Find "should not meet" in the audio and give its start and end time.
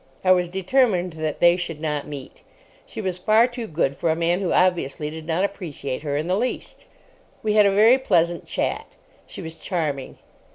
1.55-2.41